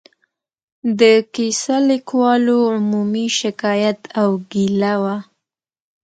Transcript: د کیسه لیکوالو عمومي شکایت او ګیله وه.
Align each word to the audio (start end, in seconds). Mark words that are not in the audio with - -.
د 0.99 1.01
کیسه 1.35 1.75
لیکوالو 1.89 2.57
عمومي 2.75 3.27
شکایت 3.39 3.99
او 4.21 4.29
ګیله 4.51 4.93
وه. 5.01 5.17